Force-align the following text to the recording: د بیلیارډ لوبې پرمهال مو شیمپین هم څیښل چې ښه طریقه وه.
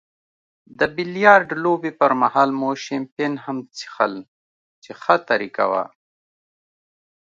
د 0.79 0.81
بیلیارډ 0.95 1.49
لوبې 1.63 1.91
پرمهال 1.99 2.49
مو 2.59 2.69
شیمپین 2.85 3.33
هم 3.45 3.57
څیښل 3.77 4.13
چې 4.83 4.91
ښه 5.01 5.15
طریقه 5.29 5.65
وه. 5.71 5.83